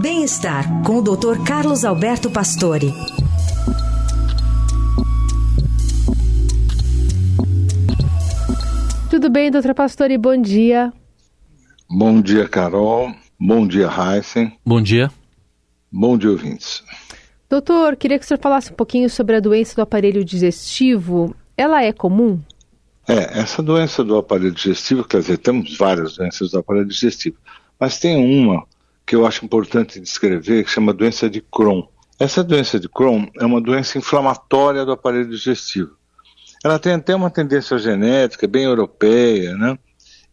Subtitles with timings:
[0.00, 1.42] Bem-estar com o Dr.
[1.46, 2.92] Carlos Alberto Pastore.
[9.08, 10.18] Tudo bem, doutora Pastore?
[10.18, 10.92] Bom dia.
[11.88, 13.10] Bom dia, Carol.
[13.40, 14.52] Bom dia, Heisen.
[14.64, 15.10] Bom dia.
[15.90, 16.84] Bom dia, ouvintes.
[17.48, 21.34] Doutor, queria que o senhor falasse um pouquinho sobre a doença do aparelho digestivo.
[21.56, 22.38] Ela é comum?
[23.08, 27.38] É, essa doença do aparelho digestivo, quer dizer, temos várias doenças do aparelho digestivo,
[27.80, 28.66] mas tem uma
[29.06, 31.84] que eu acho importante descrever, que chama doença de Crohn.
[32.18, 35.96] Essa doença de Crohn é uma doença inflamatória do aparelho digestivo.
[36.64, 39.78] Ela tem até uma tendência genética bem europeia, né?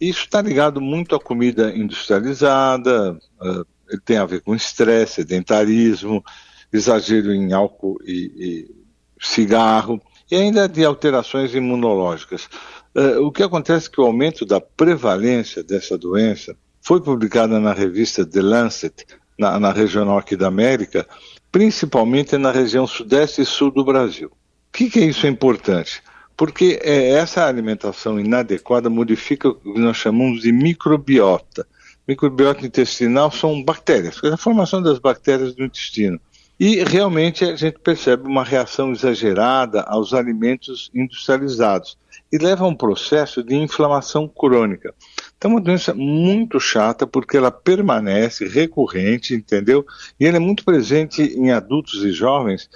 [0.00, 6.24] Isso está ligado muito à comida industrializada, uh, tem a ver com estresse, sedentarismo,
[6.72, 8.70] exagero em álcool e, e
[9.20, 12.48] cigarro, e ainda de alterações imunológicas.
[12.94, 17.72] Uh, o que acontece é que o aumento da prevalência dessa doença foi publicada na
[17.72, 19.06] revista The Lancet,
[19.38, 21.06] na, na região norte da América,
[21.50, 24.28] principalmente na região sudeste e sul do Brasil.
[24.28, 26.02] O que, que é isso importante?
[26.36, 31.66] Porque é, essa alimentação inadequada modifica o que nós chamamos de microbiota.
[32.06, 36.20] Microbiota intestinal são bactérias, a formação das bactérias do intestino.
[36.58, 41.96] E realmente a gente percebe uma reação exagerada aos alimentos industrializados
[42.32, 44.94] e leva a um processo de inflamação crônica.
[45.36, 49.84] Então, é uma doença muito chata porque ela permanece recorrente, entendeu?
[50.18, 52.70] E ela é muito presente em adultos e jovens.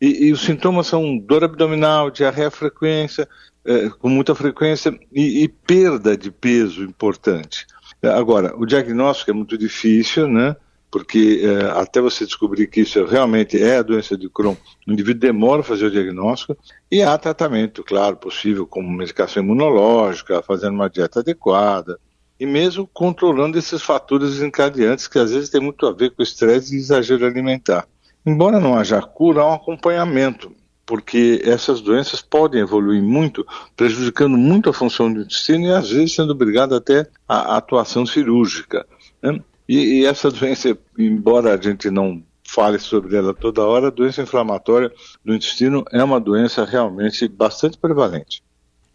[0.00, 3.28] E, e os sintomas são dor abdominal, diarreia frequência,
[3.64, 7.66] é, com muita frequência e, e perda de peso importante.
[8.02, 10.56] Agora, o diagnóstico é muito difícil, né?
[10.90, 15.20] Porque é, até você descobrir que isso realmente é a doença de Crohn, o indivíduo
[15.20, 16.56] demora a fazer o diagnóstico
[16.90, 21.98] e há tratamento, claro, possível, como medicação imunológica, fazendo uma dieta adequada
[22.40, 26.74] e mesmo controlando esses fatores desencadeantes que às vezes têm muito a ver com estresse
[26.74, 27.86] e exagero alimentar.
[28.24, 30.50] Embora não haja cura, há um acompanhamento,
[30.86, 36.14] porque essas doenças podem evoluir muito, prejudicando muito a função do intestino e às vezes
[36.14, 38.86] sendo obrigado até à atuação cirúrgica.
[39.22, 39.40] Né?
[39.70, 44.20] E, e essa doença, embora a gente não fale sobre ela toda hora, a doença
[44.20, 44.90] inflamatória
[45.24, 48.42] do intestino é uma doença realmente bastante prevalente.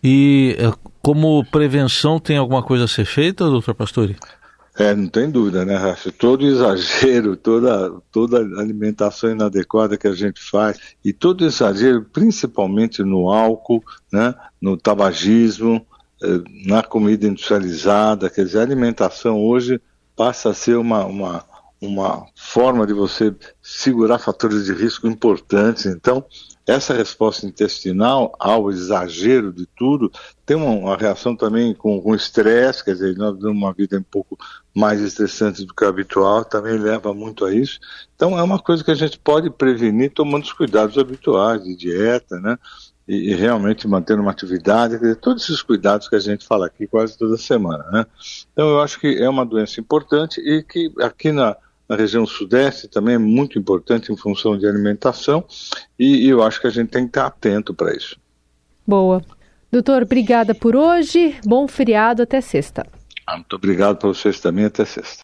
[0.03, 4.17] E eh, como prevenção tem alguma coisa a ser feita, doutor Pastore?
[4.77, 6.11] É, não tem dúvida, né, Rafa?
[6.11, 13.31] Todo exagero, toda, toda alimentação inadequada que a gente faz, e todo exagero, principalmente no
[13.31, 13.81] álcool,
[14.11, 15.87] né, no tabagismo,
[16.21, 19.79] eh, na comida industrializada, quer dizer, a alimentação hoje
[20.15, 21.45] passa a ser uma, uma,
[21.81, 25.85] uma forma de você segurar fatores de risco importantes.
[25.85, 26.25] Então,
[26.65, 30.11] essa resposta intestinal ao exagero de tudo
[30.45, 34.37] tem uma, uma reação também com estresse, quer dizer, nós temos uma vida um pouco
[34.73, 37.79] mais estressante do que o habitual, também leva muito a isso.
[38.15, 42.39] Então é uma coisa que a gente pode prevenir tomando os cuidados habituais de dieta,
[42.39, 42.57] né?
[43.07, 46.87] E, e realmente mantendo uma atividade, dizer, todos esses cuidados que a gente fala aqui
[46.87, 48.05] quase toda semana, né?
[48.51, 51.55] Então eu acho que é uma doença importante e que aqui na,
[51.87, 55.45] na região sudeste também é muito importante em função de alimentação
[55.99, 58.17] e, e eu acho que a gente tem que estar atento para isso.
[58.87, 59.21] Boa.
[59.71, 61.35] Doutor, obrigada por hoje.
[61.45, 62.85] Bom feriado até sexta.
[63.27, 64.65] Ah, muito obrigado para vocês também.
[64.65, 65.23] Até sexta.